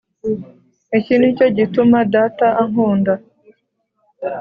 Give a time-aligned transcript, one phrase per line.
[0.97, 3.13] Iki ni cyo gituma Data ankunda